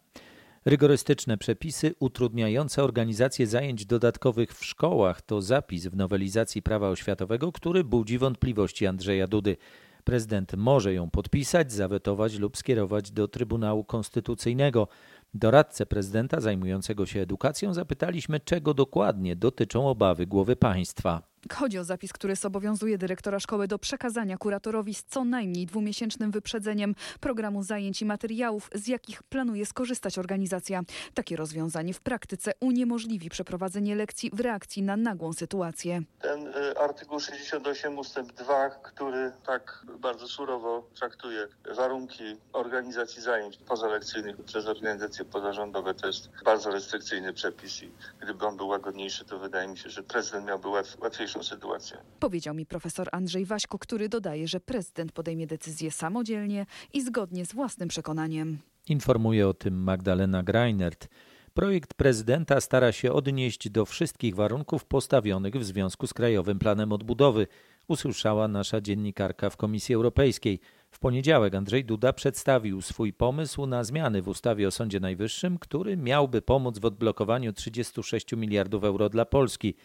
Rygorystyczne 0.65 1.37
przepisy 1.37 1.93
utrudniające 1.99 2.83
organizację 2.83 3.47
zajęć 3.47 3.85
dodatkowych 3.85 4.53
w 4.53 4.65
szkołach 4.65 5.21
to 5.21 5.41
zapis 5.41 5.87
w 5.87 5.95
nowelizacji 5.95 6.61
prawa 6.61 6.89
oświatowego, 6.89 7.51
który 7.51 7.83
budzi 7.83 8.17
wątpliwości 8.17 8.87
Andrzeja 8.87 9.27
Dudy. 9.27 9.57
Prezydent 10.03 10.53
może 10.57 10.93
ją 10.93 11.09
podpisać, 11.09 11.71
zawetować 11.71 12.39
lub 12.39 12.57
skierować 12.57 13.11
do 13.11 13.27
Trybunału 13.27 13.83
Konstytucyjnego. 13.83 14.87
Doradcę 15.33 15.85
prezydenta 15.85 16.41
zajmującego 16.41 17.05
się 17.05 17.19
edukacją 17.21 17.73
zapytaliśmy, 17.73 18.39
czego 18.39 18.73
dokładnie 18.73 19.35
dotyczą 19.35 19.87
obawy 19.87 20.27
głowy 20.27 20.55
państwa. 20.55 21.28
Chodzi 21.53 21.79
o 21.79 21.83
zapis, 21.83 22.13
który 22.13 22.35
zobowiązuje 22.35 22.97
dyrektora 22.97 23.39
szkoły 23.39 23.67
do 23.67 23.79
przekazania 23.79 24.37
kuratorowi 24.37 24.93
z 24.93 25.03
co 25.03 25.25
najmniej 25.25 25.65
dwumiesięcznym 25.65 26.31
wyprzedzeniem 26.31 26.95
programu 27.19 27.63
zajęć 27.63 28.01
i 28.01 28.05
materiałów, 28.05 28.69
z 28.73 28.87
jakich 28.87 29.23
planuje 29.23 29.65
skorzystać 29.65 30.17
organizacja. 30.17 30.81
Takie 31.13 31.35
rozwiązanie 31.35 31.93
w 31.93 32.01
praktyce 32.01 32.51
uniemożliwi 32.59 33.29
przeprowadzenie 33.29 33.95
lekcji 33.95 34.31
w 34.33 34.39
reakcji 34.39 34.83
na 34.83 34.97
nagłą 34.97 35.33
sytuację. 35.33 36.01
Ten 36.21 36.47
y, 36.47 36.77
artykuł 36.77 37.19
68 37.19 37.97
ustęp 37.97 38.33
2, 38.33 38.69
który 38.69 39.31
tak 39.45 39.85
bardzo 39.99 40.27
surowo 40.27 40.87
traktuje 40.99 41.47
warunki 41.75 42.23
organizacji 42.53 43.21
zajęć 43.21 43.57
pozalekcyjnych 43.57 44.43
przez 44.43 44.67
organizacje 44.67 45.25
pozarządowe, 45.25 45.93
to 45.93 46.07
jest 46.07 46.29
bardzo 46.45 46.71
restrykcyjny 46.71 47.33
przepis 47.33 47.83
i 47.83 47.91
gdyby 48.21 48.45
on 48.45 48.57
był 48.57 48.67
łagodniejszy, 48.67 49.25
to 49.25 49.39
wydaje 49.39 49.67
mi 49.67 49.77
się, 49.77 49.89
że 49.89 50.03
prezydent 50.03 50.47
miałby 50.47 50.67
łatw, 50.67 50.97
łatwiejszą 51.35 51.55
sytuację. 51.55 51.97
Powiedział 52.19 52.55
mi 52.55 52.65
profesor 52.65 53.09
Andrzej 53.11 53.45
Waśko, 53.45 53.79
który 53.79 54.09
dodaje, 54.09 54.47
że 54.47 54.59
prezydent 54.59 55.11
podejmie 55.11 55.47
decyzję 55.47 55.91
samodzielnie 55.91 56.65
i 56.93 57.01
zgodnie 57.01 57.45
z 57.45 57.53
własnym 57.53 57.89
przekonaniem. 57.89 58.57
Informuje 58.87 59.47
o 59.47 59.53
tym 59.53 59.83
Magdalena 59.83 60.43
Greinert. 60.43 61.07
Projekt 61.53 61.93
prezydenta 61.93 62.61
stara 62.61 62.91
się 62.91 63.13
odnieść 63.13 63.69
do 63.69 63.85
wszystkich 63.85 64.35
warunków 64.35 64.85
postawionych 64.85 65.55
w 65.55 65.63
związku 65.63 66.07
z 66.07 66.13
Krajowym 66.13 66.59
Planem 66.59 66.91
Odbudowy, 66.91 67.47
usłyszała 67.87 68.47
nasza 68.47 68.81
dziennikarka 68.81 69.49
w 69.49 69.57
Komisji 69.57 69.95
Europejskiej. 69.95 70.59
W 70.91 70.99
poniedziałek 70.99 71.55
Andrzej 71.55 71.85
Duda 71.85 72.13
przedstawił 72.13 72.81
swój 72.81 73.13
pomysł 73.13 73.65
na 73.65 73.83
zmiany 73.83 74.21
w 74.21 74.27
ustawie 74.27 74.67
o 74.67 74.71
Sądzie 74.71 74.99
Najwyższym, 74.99 75.57
który 75.57 75.97
miałby 75.97 76.41
pomóc 76.41 76.79
w 76.79 76.85
odblokowaniu 76.85 77.53
36 77.53 78.33
miliardów 78.33 78.83
euro 78.83 79.09
dla 79.09 79.25
Polski. 79.25 79.75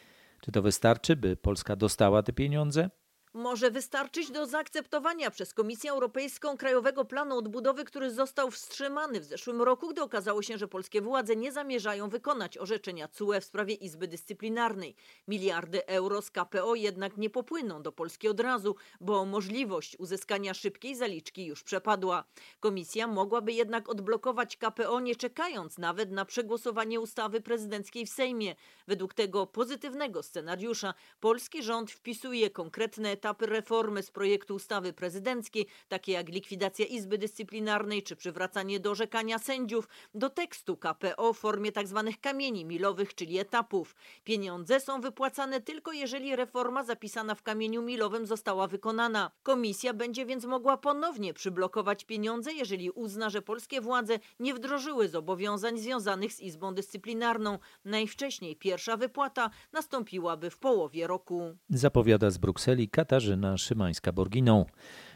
Czy 0.45 0.53
to 0.53 0.63
wystarczy, 0.63 1.17
by 1.17 1.37
Polska 1.37 1.77
dostała 1.77 2.23
te 2.23 2.33
pieniądze? 2.33 2.91
Może 3.35 3.71
wystarczyć 3.71 4.31
do 4.31 4.47
zaakceptowania 4.47 5.31
przez 5.31 5.55
Komisję 5.55 5.91
Europejską 5.91 6.57
Krajowego 6.57 7.05
Planu 7.05 7.39
Odbudowy, 7.39 7.85
który 7.85 8.11
został 8.11 8.51
wstrzymany 8.51 9.21
w 9.21 9.25
zeszłym 9.25 9.63
roku, 9.63 9.89
gdy 9.89 10.03
okazało 10.03 10.43
się, 10.43 10.59
że 10.59 10.69
polskie 10.69 11.01
władze 11.01 11.37
nie 11.37 11.53
zamierzają 11.53 12.09
wykonać 12.09 12.59
orzeczenia 12.59 13.09
CUE 13.09 13.41
w 13.41 13.45
sprawie 13.45 13.75
Izby 13.75 14.09
Dyscyplinarnej. 14.09 14.95
Miliardy 15.29 15.87
euro 15.87 16.23
z 16.23 16.31
KPO 16.31 16.75
jednak 16.75 17.17
nie 17.17 17.31
popłyną 17.31 17.83
do 17.83 17.93
Polski 17.93 18.29
od 18.29 18.41
razu, 18.41 18.77
bo 19.01 19.25
możliwość 19.25 19.97
uzyskania 19.99 20.55
szybkiej 20.55 20.97
zaliczki 20.97 21.47
już 21.47 21.63
przepadła. 21.63 22.25
Komisja 22.61 23.07
mogłaby 23.07 23.53
jednak 23.53 23.89
odblokować 23.89 24.57
KPO 24.57 25.01
nie 25.01 25.17
czekając 25.17 25.79
nawet 25.79 26.11
na 26.11 26.25
przegłosowanie 26.25 27.01
ustawy 27.01 27.41
prezydenckiej 27.41 28.07
w 28.07 28.11
Sejmie. 28.11 28.55
Według 28.87 29.15
tego 29.15 29.47
pozytywnego 29.47 30.23
scenariusza 30.23 30.95
polski 31.21 31.63
rząd 31.63 31.91
wpisuje 31.91 32.51
konkretne 32.51 33.17
etapy 33.25 33.47
reformy 33.47 34.03
z 34.03 34.11
projektu 34.11 34.55
ustawy 34.55 34.93
prezydenckiej, 34.93 35.67
takie 35.89 36.13
jak 36.13 36.29
likwidacja 36.29 36.87
Izby 36.87 37.19
Dyscyplinarnej 37.19 38.03
czy 38.03 38.17
przywracanie 38.17 38.81
do 38.81 38.91
orzekania 38.91 39.39
sędziów, 39.39 39.89
do 40.15 40.31
tekstu 40.31 40.77
KPO 40.77 41.33
w 41.33 41.39
formie 41.39 41.73
tzw. 41.73 42.03
Tak 42.07 42.21
kamieni 42.21 42.65
milowych, 42.65 43.15
czyli 43.15 43.39
etapów. 43.39 43.95
Pieniądze 44.25 44.81
są 44.81 45.01
wypłacane 45.01 45.61
tylko 45.61 45.93
jeżeli 45.93 46.37
reforma 46.37 46.85
zapisana 46.85 47.35
w 47.35 47.43
kamieniu 47.43 47.83
milowym 47.83 48.27
została 48.27 48.67
wykonana. 48.67 49.31
Komisja 49.43 49.95
będzie 49.95 50.27
więc 50.27 50.45
mogła 50.45 50.77
ponownie 50.77 51.35
przyblokować 51.35 52.05
pieniądze, 52.05 52.53
jeżeli 52.53 52.91
uzna, 52.91 53.31
że 53.31 53.43
polskie 53.43 53.81
władze 53.81 54.19
nie 54.41 54.55
wdrożyły 54.55 55.09
zobowiązań 55.09 55.79
związanych 55.79 56.33
z 56.33 56.41
Izbą 56.41 56.75
Dyscyplinarną. 56.75 57.59
Najwcześniej 57.85 58.57
pierwsza 58.57 58.97
wypłata 58.97 59.51
nastąpiłaby 59.73 60.51
w 60.51 60.59
połowie 60.59 61.07
roku. 61.07 61.57
Zapowiada 61.71 62.31
z 62.31 62.39
Brukseli 62.39 62.89
Katarzyna 62.89 63.14
Szymańska-Borginą. 63.57 64.65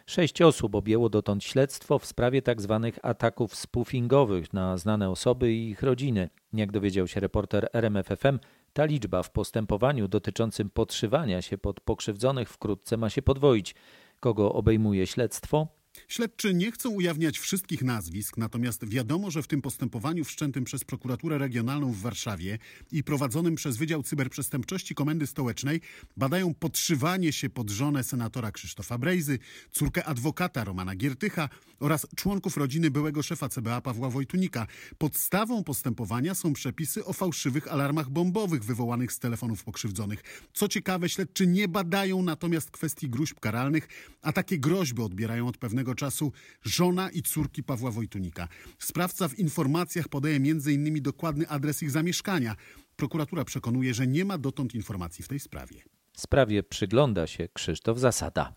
Sześć 0.06 0.42
osób 0.42 0.74
objęło 0.74 1.08
dotąd 1.08 1.44
śledztwo 1.44 1.98
w 1.98 2.06
sprawie 2.06 2.42
tzw. 2.42 2.80
Tak 2.94 3.04
ataków 3.04 3.54
spoofingowych 3.54 4.52
na 4.52 4.76
znane 4.76 5.10
osoby 5.10 5.52
i 5.52 5.70
ich 5.70 5.82
rodziny. 5.82 6.30
Jak 6.52 6.72
dowiedział 6.72 7.06
się 7.06 7.20
reporter 7.20 7.68
RMFFM, 7.72 8.38
ta 8.72 8.84
liczba 8.84 9.22
w 9.22 9.30
postępowaniu 9.30 10.08
dotyczącym 10.08 10.70
podszywania 10.70 11.42
się 11.42 11.58
pod 11.58 11.80
pokrzywdzonych 11.80 12.50
wkrótce 12.50 12.96
ma 12.96 13.10
się 13.10 13.22
podwoić. 13.22 13.74
Kogo 14.20 14.52
obejmuje 14.52 15.06
śledztwo? 15.06 15.77
Śledczy 16.08 16.54
nie 16.54 16.72
chcą 16.72 16.90
ujawniać 16.90 17.38
wszystkich 17.38 17.82
nazwisk, 17.82 18.36
natomiast 18.36 18.88
wiadomo, 18.88 19.30
że 19.30 19.42
w 19.42 19.46
tym 19.46 19.62
postępowaniu 19.62 20.24
wszczętym 20.24 20.64
przez 20.64 20.84
prokuraturę 20.84 21.38
regionalną 21.38 21.92
w 21.92 22.00
Warszawie 22.00 22.58
i 22.92 23.04
prowadzonym 23.04 23.54
przez 23.54 23.76
Wydział 23.76 24.02
Cyberprzestępczości 24.02 24.94
Komendy 24.94 25.26
Stołecznej 25.26 25.80
badają 26.16 26.54
podszywanie 26.54 27.32
się 27.32 27.50
pod 27.50 27.70
żonę 27.70 28.04
senatora 28.04 28.52
Krzysztofa 28.52 28.98
Brejzy, 28.98 29.38
córkę 29.70 30.04
adwokata 30.04 30.64
Romana 30.64 30.94
Giertycha 30.94 31.48
oraz 31.80 32.06
członków 32.16 32.56
rodziny 32.56 32.90
byłego 32.90 33.22
szefa 33.22 33.48
CBA 33.48 33.80
Pawła 33.80 34.10
Wojtunika. 34.10 34.66
Podstawą 34.98 35.64
postępowania 35.64 36.34
są 36.34 36.52
przepisy 36.52 37.04
o 37.04 37.12
fałszywych 37.12 37.72
alarmach 37.72 38.10
bombowych 38.10 38.64
wywołanych 38.64 39.12
z 39.12 39.18
telefonów 39.18 39.64
pokrzywdzonych. 39.64 40.48
Co 40.52 40.68
ciekawe, 40.68 41.08
śledczy 41.08 41.46
nie 41.46 41.68
badają 41.68 42.22
natomiast 42.22 42.70
kwestii 42.70 43.10
gruźb 43.10 43.40
karalnych, 43.40 43.88
a 44.22 44.32
takie 44.32 44.58
groźby 44.58 45.02
odbierają 45.02 45.48
od 45.48 45.58
pewnego 45.58 45.87
czasu 45.94 46.32
żona 46.62 47.10
i 47.10 47.22
córki 47.22 47.62
Pawła 47.62 47.90
Wojtunika. 47.90 48.48
Sprawca 48.78 49.28
w 49.28 49.38
informacjach 49.38 50.08
podaje 50.08 50.36
m.in. 50.36 51.02
dokładny 51.02 51.48
adres 51.48 51.82
ich 51.82 51.90
zamieszkania. 51.90 52.56
Prokuratura 52.96 53.44
przekonuje, 53.44 53.94
że 53.94 54.06
nie 54.06 54.24
ma 54.24 54.38
dotąd 54.38 54.74
informacji 54.74 55.24
w 55.24 55.28
tej 55.28 55.40
sprawie. 55.40 55.82
Sprawie 56.16 56.62
przygląda 56.62 57.26
się 57.26 57.48
Krzysztof 57.48 57.98
Zasada. 57.98 58.54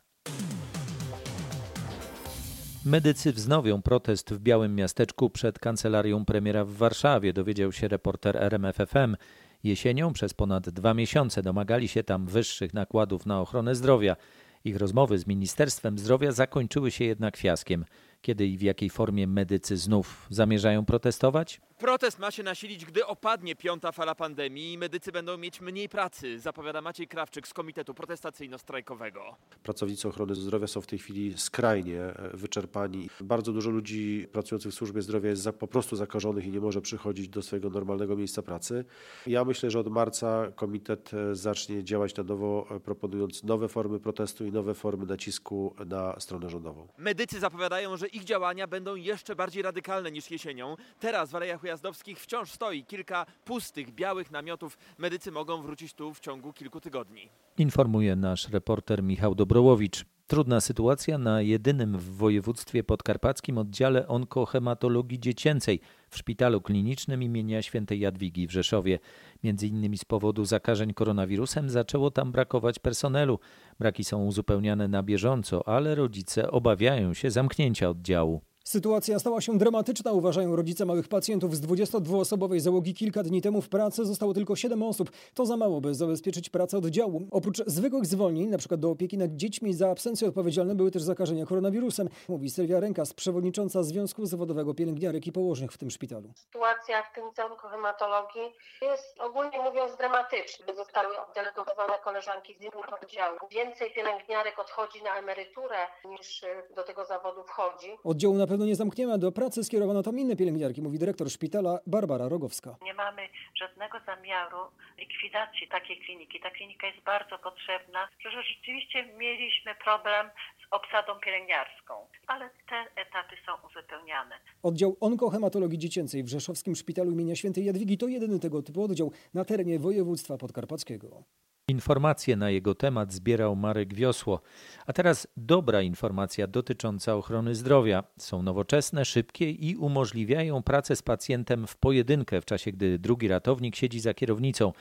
Medycy 2.85 3.33
wznowią 3.33 3.81
protest 3.81 4.33
w 4.33 4.39
Białym 4.39 4.75
Miasteczku 4.75 5.29
przed 5.29 5.59
kancelarią 5.59 6.25
premiera 6.25 6.65
w 6.65 6.71
Warszawie, 6.71 7.33
dowiedział 7.33 7.71
się 7.71 7.87
reporter 7.87 8.37
RMFFM. 8.37 9.15
Jesienią 9.63 10.13
przez 10.13 10.33
ponad 10.33 10.69
dwa 10.69 10.93
miesiące 10.93 11.41
domagali 11.41 11.87
się 11.87 12.03
tam 12.03 12.27
wyższych 12.27 12.73
nakładów 12.73 13.25
na 13.25 13.41
ochronę 13.41 13.75
zdrowia. 13.75 14.15
Ich 14.63 14.75
rozmowy 14.75 15.17
z 15.17 15.27
Ministerstwem 15.27 15.97
Zdrowia 15.97 16.31
zakończyły 16.31 16.91
się 16.91 17.05
jednak 17.05 17.37
fiaskiem. 17.37 17.85
Kiedy 18.21 18.47
i 18.47 18.57
w 18.57 18.61
jakiej 18.61 18.89
formie 18.89 19.27
medycy 19.27 19.77
znów 19.77 20.27
zamierzają 20.29 20.85
protestować? 20.85 21.61
Protest 21.81 22.19
ma 22.19 22.31
się 22.31 22.43
nasilić, 22.43 22.85
gdy 22.85 23.05
opadnie 23.05 23.55
piąta 23.55 23.91
fala 23.91 24.15
pandemii 24.15 24.73
i 24.73 24.77
medycy 24.77 25.11
będą 25.11 25.37
mieć 25.37 25.61
mniej 25.61 25.89
pracy, 25.89 26.39
zapowiada 26.39 26.81
Maciej 26.81 27.07
Krawczyk 27.07 27.47
z 27.47 27.53
Komitetu 27.53 27.93
Protestacyjno-Strajkowego. 27.93 29.35
Pracownicy 29.63 30.07
ochrony 30.07 30.35
zdrowia 30.35 30.67
są 30.67 30.81
w 30.81 30.87
tej 30.87 30.99
chwili 30.99 31.37
skrajnie 31.37 32.01
e, 32.01 32.29
wyczerpani. 32.33 33.09
Bardzo 33.21 33.53
dużo 33.53 33.69
ludzi 33.69 34.27
pracujących 34.31 34.71
w 34.71 34.75
służbie 34.75 35.01
zdrowia 35.01 35.29
jest 35.29 35.49
po 35.49 35.67
prostu 35.67 35.95
zakażonych 35.95 36.45
i 36.45 36.51
nie 36.51 36.59
może 36.59 36.81
przychodzić 36.81 37.29
do 37.29 37.41
swojego 37.41 37.69
normalnego 37.69 38.15
miejsca 38.15 38.41
pracy. 38.41 38.85
Ja 39.27 39.45
myślę, 39.45 39.71
że 39.71 39.79
od 39.79 39.87
marca 39.87 40.51
komitet 40.55 41.11
e, 41.13 41.35
zacznie 41.35 41.83
działać 41.83 42.15
na 42.15 42.23
nowo, 42.23 42.67
e, 42.71 42.79
proponując 42.79 43.43
nowe 43.43 43.67
formy 43.67 43.99
protestu 43.99 44.45
i 44.45 44.51
nowe 44.51 44.73
formy 44.73 45.05
nacisku 45.05 45.75
na 45.85 46.19
stronę 46.19 46.49
rządową. 46.49 46.87
Medycy 46.97 47.39
zapowiadają, 47.39 47.97
że 47.97 48.07
ich 48.07 48.23
działania 48.23 48.67
będą 48.67 48.95
jeszcze 48.95 49.35
bardziej 49.35 49.63
radykalne 49.63 50.11
niż 50.11 50.31
jesienią. 50.31 50.75
Teraz 50.99 51.31
w 51.31 51.35
Alejach 51.35 51.70
Ujazdowskich 51.71 52.19
wciąż 52.19 52.51
stoi 52.51 52.83
kilka 52.83 53.25
pustych, 53.45 53.91
białych 53.91 54.31
namiotów. 54.31 54.77
Medycy 54.97 55.31
mogą 55.31 55.61
wrócić 55.61 55.93
tu 55.93 56.13
w 56.13 56.19
ciągu 56.19 56.53
kilku 56.53 56.81
tygodni. 56.81 57.29
Informuje 57.57 58.15
nasz 58.15 58.49
reporter 58.49 59.03
Michał 59.03 59.35
Dobrołowicz. 59.35 60.05
Trudna 60.27 60.61
sytuacja 60.61 61.17
na 61.17 61.41
jedynym 61.41 61.97
w 61.97 62.15
województwie 62.15 62.83
podkarpackim 62.83 63.57
oddziale 63.57 64.07
onkohematologii 64.07 65.19
dziecięcej 65.19 65.79
w 66.09 66.17
szpitalu 66.17 66.61
klinicznym 66.61 67.23
imienia 67.23 67.61
świętej 67.61 67.99
Jadwigi 67.99 68.47
w 68.47 68.51
Rzeszowie. 68.51 68.99
Między 69.43 69.67
innymi 69.67 69.97
z 69.97 70.05
powodu 70.05 70.45
zakażeń 70.45 70.93
koronawirusem 70.93 71.69
zaczęło 71.69 72.11
tam 72.11 72.31
brakować 72.31 72.79
personelu. 72.79 73.39
Braki 73.79 74.03
są 74.03 74.25
uzupełniane 74.25 74.87
na 74.87 75.03
bieżąco, 75.03 75.67
ale 75.67 75.95
rodzice 75.95 76.51
obawiają 76.51 77.13
się 77.13 77.31
zamknięcia 77.31 77.89
oddziału. 77.89 78.41
Sytuacja 78.63 79.19
stała 79.19 79.41
się 79.41 79.57
dramatyczna, 79.57 80.11
uważają 80.11 80.55
rodzice 80.55 80.85
małych 80.85 81.07
pacjentów. 81.07 81.55
Z 81.55 81.61
22-osobowej 81.61 82.59
załogi 82.59 82.93
kilka 82.93 83.23
dni 83.23 83.41
temu 83.41 83.61
w 83.61 83.69
pracy 83.69 84.05
zostało 84.05 84.33
tylko 84.33 84.55
7 84.55 84.83
osób. 84.83 85.11
To 85.33 85.45
za 85.45 85.57
mało, 85.57 85.81
by 85.81 85.95
zabezpieczyć 85.95 86.49
pracę 86.49 86.77
oddziału. 86.77 87.21
Oprócz 87.31 87.63
zwykłych 87.65 88.05
zwolnień, 88.05 88.47
np. 88.47 88.77
do 88.77 88.89
opieki 88.89 89.17
nad 89.17 89.31
dziećmi, 89.35 89.73
za 89.73 89.89
absencję 89.89 90.27
odpowiedzialne 90.27 90.75
były 90.75 90.91
też 90.91 91.01
zakażenia 91.01 91.45
koronawirusem, 91.45 92.09
mówi 92.29 92.49
Sylwia 92.49 92.79
Rękas, 92.79 93.13
przewodnicząca 93.13 93.83
Związku 93.83 94.25
Zawodowego 94.25 94.73
Pielęgniarek 94.73 95.27
i 95.27 95.31
Położnych 95.31 95.71
w 95.71 95.77
tym 95.77 95.91
szpitalu. 95.91 96.29
Sytuacja 96.35 97.03
w 97.03 97.13
klinice 97.13 97.45
onkohematologii 97.45 98.53
jest 98.81 99.19
ogólnie 99.19 99.59
mówiąc 99.59 99.97
dramatyczna. 99.97 100.65
Zostały 100.75 101.07
oddelegowane 101.29 101.93
koleżanki 102.03 102.53
z 102.53 102.61
innych 102.61 103.03
oddziałów. 103.03 103.39
Więcej 103.51 103.91
pielęgniarek 103.95 104.59
odchodzi 104.59 105.03
na 105.03 105.15
emeryturę 105.19 105.77
niż 106.09 106.45
do 106.75 106.83
tego 106.83 107.05
zawodu 107.05 107.43
wchodzi. 107.43 107.97
Oddziału 108.03 108.35
na 108.35 108.47
pewno 108.51 108.65
nie 108.65 108.75
zamkniemy. 108.75 109.17
Do 109.17 109.31
pracy 109.31 109.63
skierowano 109.63 110.03
tam 110.03 110.19
inne 110.19 110.35
pielęgniarki, 110.35 110.81
mówi 110.81 110.99
dyrektor 110.99 111.29
szpitala 111.31 111.79
Barbara 111.87 112.29
Rogowska. 112.29 112.75
Nie 112.83 112.93
mamy 112.93 113.21
żadnego 113.55 113.97
zamiaru 114.05 114.57
likwidacji 114.97 115.67
takiej 115.67 115.97
kliniki. 115.97 116.39
Ta 116.39 116.49
klinika 116.49 116.87
jest 116.87 117.03
bardzo 117.03 117.37
potrzebna, 117.37 118.07
że 118.23 118.43
rzeczywiście 118.43 119.05
mieliśmy 119.17 119.75
problem 119.83 120.29
z 120.61 120.65
obsadą 120.71 121.11
pielęgniarską, 121.25 121.93
ale 122.27 122.49
te 122.69 123.01
etapy 123.01 123.35
są 123.45 123.51
uzupełniane. 123.67 124.35
Oddział 124.63 124.97
onkohematologii 124.99 125.79
dziecięcej 125.79 126.23
w 126.23 126.27
Rzeszowskim 126.27 126.75
Szpitalu 126.75 127.11
imienia 127.11 127.35
Świętej 127.35 127.65
Jadwigi 127.65 127.97
to 127.97 128.07
jedyny 128.07 128.39
tego 128.39 128.61
typu 128.61 128.83
oddział 128.83 129.11
na 129.33 129.45
terenie 129.45 129.79
województwa 129.79 130.37
podkarpackiego. 130.37 131.23
Informacje 131.71 132.35
na 132.35 132.49
jego 132.49 132.75
temat 132.75 133.13
zbierał 133.13 133.55
Marek 133.55 133.93
Wiosło. 133.93 134.41
A 134.85 134.93
teraz 134.93 135.27
dobra 135.37 135.81
informacja 135.81 136.47
dotycząca 136.47 137.15
ochrony 137.15 137.55
zdrowia. 137.55 138.03
Są 138.17 138.41
nowoczesne, 138.41 139.05
szybkie 139.05 139.51
i 139.51 139.75
umożliwiają 139.75 140.63
pracę 140.63 140.95
z 140.95 141.01
pacjentem 141.01 141.67
w 141.67 141.77
pojedynkę 141.77 142.41
w 142.41 142.45
czasie, 142.45 142.71
gdy 142.71 142.99
drugi 142.99 143.27
ratownik 143.27 143.75
siedzi 143.75 143.99
za 143.99 144.13
kierownicą. 144.13 144.71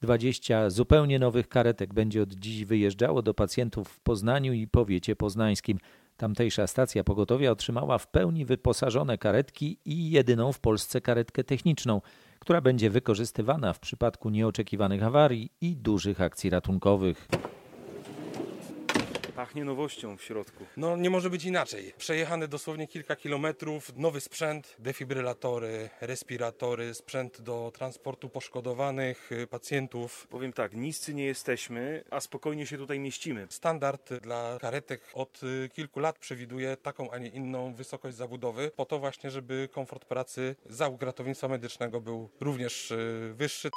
20 0.00 0.70
zupełnie 0.70 1.18
nowych 1.18 1.48
karetek 1.48 1.94
będzie 1.94 2.22
od 2.22 2.34
dziś 2.34 2.64
wyjeżdżało 2.64 3.22
do 3.22 3.34
pacjentów 3.34 3.88
w 3.88 4.00
Poznaniu 4.00 4.52
i 4.52 4.66
powiecie 4.66 5.16
poznańskim. 5.16 5.78
Tamtejsza 6.16 6.66
stacja 6.66 7.04
pogotowia 7.04 7.50
otrzymała 7.50 7.98
w 7.98 8.06
pełni 8.06 8.44
wyposażone 8.44 9.18
karetki 9.18 9.78
i 9.84 10.10
jedyną 10.10 10.52
w 10.52 10.60
Polsce 10.60 11.00
karetkę 11.00 11.44
techniczną, 11.44 12.00
która 12.38 12.60
będzie 12.60 12.90
wykorzystywana 12.90 13.72
w 13.72 13.80
przypadku 13.80 14.30
nieoczekiwanych 14.30 15.02
awarii 15.02 15.52
i 15.60 15.76
dużych 15.76 16.20
akcji 16.20 16.50
ratunkowych. 16.50 17.28
Pachnie 19.36 19.64
nowością 19.64 20.16
w 20.16 20.22
środku. 20.22 20.64
No 20.76 20.96
nie 20.96 21.10
może 21.10 21.30
być 21.30 21.44
inaczej. 21.44 21.92
Przejechane 21.98 22.48
dosłownie 22.48 22.88
kilka 22.88 23.16
kilometrów, 23.16 23.96
nowy 23.96 24.20
sprzęt, 24.20 24.76
defibrylatory, 24.78 25.90
respiratory, 26.00 26.94
sprzęt 26.94 27.40
do 27.40 27.72
transportu 27.74 28.28
poszkodowanych 28.28 29.32
y, 29.32 29.46
pacjentów. 29.46 30.26
Powiem 30.30 30.52
tak, 30.52 30.74
niscy 30.74 31.14
nie 31.14 31.24
jesteśmy, 31.24 32.04
a 32.10 32.20
spokojnie 32.20 32.66
się 32.66 32.78
tutaj 32.78 33.00
mieścimy. 33.00 33.46
Standard 33.50 34.14
dla 34.14 34.58
karetek 34.60 35.00
od 35.14 35.42
y, 35.42 35.68
kilku 35.72 36.00
lat 36.00 36.18
przewiduje 36.18 36.76
taką, 36.76 37.10
a 37.10 37.18
nie 37.18 37.28
inną 37.28 37.74
wysokość 37.74 38.16
zabudowy, 38.16 38.70
po 38.76 38.84
to 38.84 38.98
właśnie, 38.98 39.30
żeby 39.30 39.68
komfort 39.72 40.04
pracy 40.04 40.56
załóg 40.66 41.02
ratownictwa 41.02 41.48
medycznego 41.48 42.00
był 42.00 42.30
również 42.40 42.90
y, 42.90 43.32
wyższy. 43.34 43.70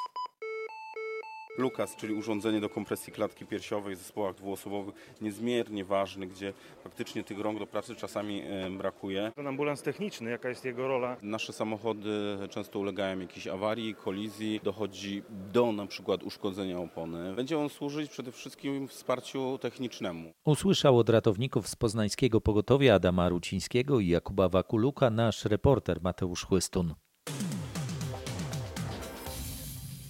Lukas, 1.60 1.96
czyli 1.96 2.13
urządzenie 2.13 2.62
do 2.62 2.70
kompresji 2.70 3.13
klatki 3.13 3.46
piersiowej 3.46 3.96
w 3.96 3.98
zespołach 3.98 4.36
dwuosobowych, 4.36 4.96
niezmiernie 5.22 5.86
ważny, 5.86 6.28
gdzie 6.28 6.54
faktycznie 6.84 7.24
tych 7.24 7.39
rąk 7.39 7.60
do 7.60 7.68
pracy 7.68 7.96
czasami 7.96 8.42
e, 8.42 8.70
brakuje. 8.70 9.32
Ten 9.36 9.48
ambulans 9.48 9.82
techniczny, 9.82 10.30
jaka 10.30 10.50
jest 10.50 10.66
jego 10.66 10.88
rola? 10.88 11.18
Nasze 11.22 11.54
samochody 11.54 12.10
często 12.50 12.80
ulegają 12.80 13.20
jakiejś 13.20 13.48
awarii, 13.48 13.96
kolizji, 13.96 14.60
dochodzi 14.63 15.24
do 15.54 15.72
na 15.72 15.86
przykład 15.86 16.24
uszkodzenia 16.24 16.80
opony. 16.80 17.36
Będzie 17.36 17.60
on 17.60 17.70
służyć 17.70 18.12
przede 18.12 18.32
wszystkim 18.32 18.88
wsparciu 18.88 19.58
technicznemu. 19.62 20.32
Usłyszał 20.46 20.98
od 20.98 21.10
ratowników 21.10 21.68
z 21.68 21.75
poznańskiego 21.75 22.42
pogotowia 22.42 22.96
Adama 22.96 23.30
Rucińskiego 23.30 24.00
i 24.00 24.08
Jakuba 24.08 24.50
Wakuluka 24.50 25.10
nasz 25.10 25.46
reporter 25.46 26.01
Mateusz 26.01 26.46
Chłystun. 26.46 26.94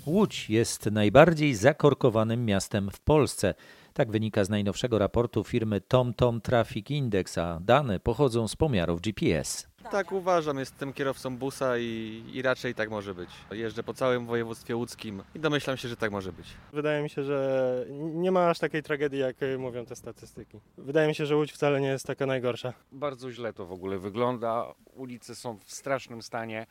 Łódź 0.09 0.49
jest 0.49 0.85
najbardziej 0.85 1.55
zakorkowanym 1.55 2.45
miastem 2.45 2.89
w 2.91 2.99
Polsce. 2.99 3.53
Tak 3.93 4.11
wynika 4.11 4.43
z 4.43 4.49
najnowszego 4.49 4.99
raportu 4.99 5.43
firmy 5.43 5.81
TomTom 5.81 6.41
Traffic 6.41 6.89
Index, 6.89 7.37
a 7.37 7.59
dane 7.59 7.99
pochodzą 7.99 8.47
z 8.47 8.55
pomiarów 8.55 9.01
GPS. 9.01 9.68
Tak 9.91 10.11
uważam, 10.11 10.59
jestem 10.59 10.93
kierowcą 10.93 11.37
busa 11.37 11.77
i, 11.77 12.23
i, 12.33 12.41
raczej 12.41 12.75
tak 12.75 12.89
może 12.89 13.13
być. 13.15 13.29
Jeżdżę 13.51 13.83
po 13.83 13.93
całym 13.93 14.25
województwie 14.25 14.75
łódzkim 14.75 15.23
i 15.35 15.39
domyślam 15.39 15.77
się, 15.77 15.87
że 15.87 15.97
tak 15.97 16.11
może 16.11 16.33
być. 16.33 16.47
Wydaje 16.73 17.03
mi 17.03 17.09
się, 17.09 17.23
że 17.23 17.85
nie 17.99 18.31
ma 18.31 18.49
aż 18.49 18.59
takiej 18.59 18.83
tragedii, 18.83 19.19
jak 19.19 19.35
mówią 19.57 19.85
te 19.85 19.95
statystyki. 19.95 20.59
Wydaje 20.77 21.07
mi 21.07 21.15
się, 21.15 21.25
że 21.25 21.35
Łódź 21.35 21.51
wcale 21.51 21.81
nie 21.81 21.87
jest 21.87 22.05
taka 22.07 22.25
najgorsza. 22.25 22.73
Bardzo 22.91 23.31
źle 23.31 23.53
to 23.53 23.65
w 23.65 23.71
ogóle 23.71 23.99
wygląda. 23.99 24.73
Ulice 24.93 25.35
są 25.35 25.57
w 25.57 25.71
strasznym 25.71 26.21
stanie. 26.21 26.65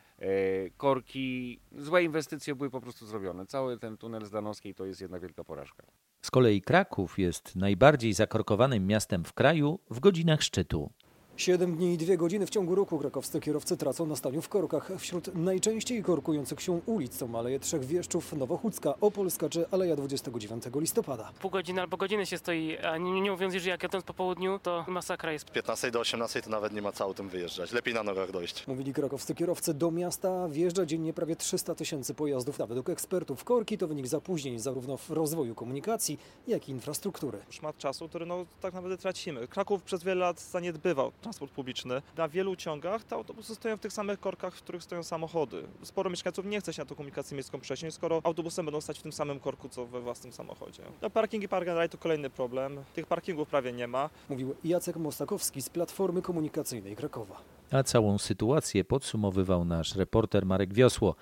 Korki, 0.77 1.59
złe 1.77 2.03
inwestycje 2.03 2.55
były 2.55 2.69
po 2.69 2.81
prostu 2.81 3.05
zrobione. 3.05 3.45
Cały 3.45 3.77
ten 3.77 3.97
tunel 3.97 4.25
z 4.25 4.31
Danowskiej 4.31 4.75
to 4.75 4.85
jest 4.85 5.01
jedna 5.01 5.19
wielka 5.19 5.43
porażka. 5.43 5.83
Z 6.21 6.31
kolei 6.31 6.61
Kraków 6.61 7.19
jest 7.19 7.55
najbardziej 7.55 8.13
zakorkowanym 8.13 8.87
miastem 8.87 9.23
w 9.23 9.33
kraju 9.33 9.79
w 9.89 9.99
godzinach 9.99 10.43
szczytu. 10.43 10.91
7 11.39 11.75
dni 11.75 11.93
i 11.93 11.97
2 11.97 12.15
godziny 12.15 12.45
w 12.45 12.49
ciągu 12.49 12.75
roku 12.75 12.99
krakowscy 12.99 13.39
kierowcy 13.39 13.77
tracą 13.77 14.05
na 14.05 14.15
staniu 14.15 14.41
w 14.41 14.49
korkach. 14.49 14.91
Wśród 14.97 15.35
najczęściej 15.35 16.03
korkujących 16.03 16.61
się 16.61 16.81
ulic 16.85 17.15
są 17.15 17.39
Aleje 17.39 17.59
Trzech 17.59 17.85
Wieszczów, 17.85 18.33
Nowochódzka, 18.33 18.93
Opolska 19.01 19.49
czy 19.49 19.69
Aleja 19.71 19.95
29 19.95 20.63
listopada. 20.75 21.31
Pół 21.41 21.51
godziny 21.51 21.81
albo 21.81 21.97
godziny 21.97 22.25
się 22.25 22.37
stoi, 22.37 22.77
a 22.77 22.97
nie, 22.97 23.21
nie 23.21 23.31
mówiąc, 23.31 23.53
że 23.53 23.69
jak 23.69 23.83
jadąc 23.83 24.03
po 24.03 24.13
południu, 24.13 24.59
to 24.63 24.85
masakra 24.87 25.31
jest. 25.31 25.47
Z 25.47 25.51
15 25.51 25.91
do 25.91 25.99
18 25.99 26.41
to 26.41 26.49
nawet 26.49 26.73
nie 26.73 26.81
ma 26.81 26.91
co 26.91 27.03
autem 27.03 27.29
wyjeżdżać. 27.29 27.71
Lepiej 27.71 27.93
na 27.93 28.03
nogach 28.03 28.31
dojść. 28.31 28.67
Mówili 28.67 28.93
krakowscy 28.93 29.35
kierowcy. 29.35 29.73
Do 29.73 29.91
miasta 29.91 30.47
wjeżdża 30.49 30.85
dziennie 30.85 31.13
prawie 31.13 31.35
300 31.35 31.75
tysięcy 31.75 32.13
pojazdów, 32.13 32.61
a 32.61 32.65
według 32.65 32.89
ekspertów 32.89 33.43
korki 33.43 33.77
to 33.77 33.87
wynik 33.87 34.07
zapóźnień 34.07 34.59
zarówno 34.59 34.97
w 34.97 35.09
rozwoju 35.09 35.55
komunikacji, 35.55 36.19
jak 36.47 36.69
i 36.69 36.71
infrastruktury. 36.71 37.37
Szmat 37.49 37.77
czasu, 37.77 38.09
który 38.09 38.25
no, 38.25 38.45
tak 38.61 38.73
naprawdę 38.73 38.97
tracimy. 38.97 39.47
Kraków 39.47 39.83
przez 39.83 40.03
wiele 40.03 40.19
lat 40.19 40.39
zaniedbywał 40.39 41.11
transport 41.29 41.51
publiczny. 41.53 42.01
Na 42.17 42.27
wielu 42.27 42.55
ciągach 42.55 43.03
te 43.03 43.15
autobusy 43.15 43.55
stoją 43.55 43.77
w 43.77 43.79
tych 43.79 43.93
samych 43.93 44.19
korkach, 44.19 44.55
w 44.55 44.61
których 44.61 44.83
stoją 44.83 45.03
samochody. 45.03 45.63
Sporo 45.83 46.09
mieszkańców 46.09 46.45
nie 46.45 46.59
chce 46.59 46.73
się 46.73 46.81
na 46.81 46.85
tą 46.85 46.95
komunikację 46.95 47.35
miejską 47.35 47.59
przenieść, 47.59 47.95
skoro 47.95 48.21
autobusem 48.23 48.65
będą 48.65 48.81
stać 48.81 48.99
w 48.99 49.01
tym 49.01 49.11
samym 49.11 49.39
korku, 49.39 49.69
co 49.69 49.85
we 49.85 50.01
własnym 50.01 50.33
samochodzie. 50.33 50.83
No, 51.01 51.09
parking 51.09 51.43
i 51.43 51.47
park 51.47 51.67
and 51.67 51.79
ride 51.79 51.89
to 51.89 51.97
kolejny 51.97 52.29
problem. 52.29 52.83
Tych 52.93 53.05
parkingów 53.07 53.47
prawie 53.47 53.73
nie 53.73 53.87
ma. 53.87 54.09
Mówił 54.29 54.55
Jacek 54.63 54.97
Mostakowski 54.97 55.61
z 55.61 55.69
Platformy 55.69 56.21
Komunikacyjnej 56.21 56.95
Krakowa. 56.95 57.41
A 57.71 57.83
całą 57.83 58.17
sytuację 58.17 58.83
podsumowywał 58.83 59.65
nasz 59.65 59.95
reporter 59.95 60.45
Marek 60.45 60.73
Wiosło. 60.73 61.15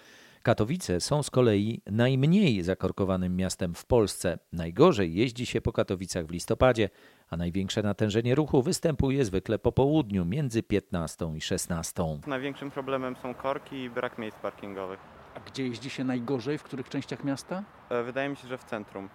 Katowice 0.43 1.01
są 1.01 1.23
z 1.23 1.29
kolei 1.29 1.81
najmniej 1.85 2.63
zakorkowanym 2.63 3.35
miastem 3.35 3.73
w 3.73 3.85
Polsce. 3.85 4.39
Najgorzej 4.53 5.15
jeździ 5.15 5.45
się 5.45 5.61
po 5.61 5.71
Katowicach 5.71 6.25
w 6.25 6.31
listopadzie, 6.31 6.89
a 7.29 7.37
największe 7.37 7.83
natężenie 7.83 8.35
ruchu 8.35 8.61
występuje 8.61 9.25
zwykle 9.25 9.59
po 9.59 9.71
południu 9.71 10.25
między 10.25 10.63
15 10.63 11.25
i 11.35 11.41
16. 11.41 12.03
Największym 12.27 12.71
problemem 12.71 13.15
są 13.15 13.33
korki 13.33 13.75
i 13.75 13.89
brak 13.89 14.17
miejsc 14.17 14.37
parkingowych. 14.37 14.99
A 15.35 15.39
gdzie 15.39 15.67
jeździ 15.67 15.89
się 15.89 16.03
najgorzej? 16.03 16.57
W 16.57 16.63
których 16.63 16.89
częściach 16.89 17.23
miasta? 17.23 17.63
Wydaje 18.05 18.29
mi 18.29 18.35
się, 18.35 18.47
że 18.47 18.57
w 18.57 18.63
centrum. 18.63 19.09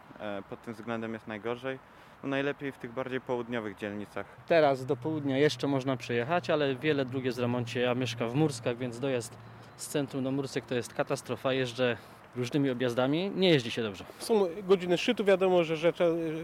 Pod 0.51 0.63
tym 0.63 0.75
względem 0.75 1.13
jest 1.13 1.27
najgorzej. 1.27 1.79
No 2.23 2.29
najlepiej 2.29 2.73
w 2.73 2.79
tych 2.79 2.93
bardziej 2.93 3.21
południowych 3.21 3.77
dzielnicach. 3.77 4.27
Teraz 4.47 4.87
do 4.87 4.97
południa 4.97 5.39
jeszcze 5.39 5.67
można 5.67 5.97
przejechać, 5.97 6.51
ale 6.51 6.77
wiele 6.77 7.05
dróg 7.05 7.25
jest 7.25 7.39
w 7.39 7.41
remoncie. 7.41 7.81
Ja 7.81 7.95
mieszkam 7.95 8.31
w 8.31 8.35
Murskach, 8.35 8.77
więc 8.77 9.01
dojazd 9.01 9.37
z 9.77 9.87
centrum 9.87 10.25
do 10.25 10.31
Mursek 10.31 10.67
to 10.67 10.75
jest 10.75 10.95
katastrofa. 10.95 11.53
Jeżdżę 11.53 11.97
różnymi 12.37 12.71
objazdami, 12.71 13.31
nie 13.37 13.49
jeździ 13.49 13.71
się 13.71 13.83
dobrze. 13.83 14.05
Są 14.19 14.47
godziny 14.69 14.99
szczytu, 14.99 15.25
wiadomo, 15.25 15.65
że, 15.65 15.77
że 15.77 15.93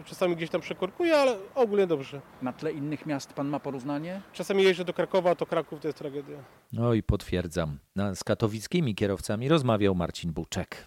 czasami 0.05 0.37
gdzieś 0.37 0.51
tam 0.51 0.61
przekorkuje, 0.61 1.17
ale 1.17 1.37
ogólnie 1.55 1.87
dobrze. 1.87 2.21
Na 2.43 2.53
tle 2.53 2.73
innych 2.73 3.07
miast 3.07 3.33
pan 3.33 3.49
ma 3.49 3.61
porównanie? 3.61 4.21
Czasami 4.33 4.63
jeżdżę 4.63 4.85
do 4.85 4.93
Krakowa, 4.93 5.35
to 5.35 5.47
Kraków 5.47 5.81
to 5.81 5.89
jest 5.89 5.99
tragedia. 5.99 6.37
No 6.73 6.95
i 6.95 7.03
potwierdzam. 7.03 7.79
Z 8.15 8.25
katowickimi 8.25 8.95
kierowcami 8.95 9.49
rozmawiał 9.49 9.95
Marcin 9.95 10.33
Buczek. 10.33 10.85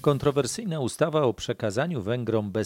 Kontrowersyjna 0.00 0.80
ustawa 0.80 1.22
o 1.22 1.34
przekazaniu 1.34 2.02
Węgrom 2.02 2.50
bezcennego 2.50 2.64